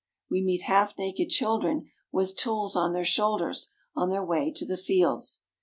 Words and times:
We 0.31 0.41
meet 0.41 0.63
half 0.63 0.97
naked 0.97 1.29
children 1.29 1.91
with 2.11 2.35
tools 2.35 2.75
on 2.75 2.91
their 2.93 3.05
shoulders, 3.05 3.69
on 3.95 4.09
their 4.09 4.25
way 4.25 4.51
to 4.51 4.65
the 4.65 4.75
fields. 4.75 5.43